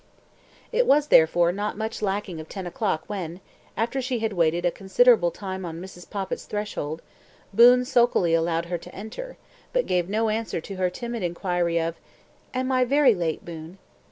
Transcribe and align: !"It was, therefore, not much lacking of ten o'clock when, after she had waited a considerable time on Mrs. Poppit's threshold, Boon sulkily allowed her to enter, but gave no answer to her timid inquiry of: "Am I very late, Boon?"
!"It 0.71 0.87
was, 0.87 1.09
therefore, 1.09 1.51
not 1.51 1.77
much 1.77 2.01
lacking 2.01 2.39
of 2.39 2.49
ten 2.49 2.65
o'clock 2.65 3.03
when, 3.05 3.39
after 3.77 4.01
she 4.01 4.17
had 4.17 4.33
waited 4.33 4.65
a 4.65 4.71
considerable 4.71 5.29
time 5.29 5.63
on 5.63 5.79
Mrs. 5.79 6.09
Poppit's 6.09 6.45
threshold, 6.45 7.03
Boon 7.53 7.85
sulkily 7.85 8.33
allowed 8.33 8.65
her 8.65 8.79
to 8.79 8.95
enter, 8.95 9.37
but 9.73 9.85
gave 9.85 10.09
no 10.09 10.29
answer 10.29 10.59
to 10.59 10.77
her 10.77 10.89
timid 10.89 11.21
inquiry 11.21 11.79
of: 11.79 11.97
"Am 12.51 12.71
I 12.71 12.83
very 12.83 13.13
late, 13.13 13.45
Boon?" 13.45 13.77